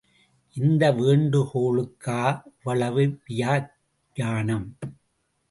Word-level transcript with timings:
இந்த 0.55 0.91
வேண்டுகோளுக்கா 0.91 2.17
இவ்வளவு 2.47 3.03
வியாக்யானம்? 3.27 4.67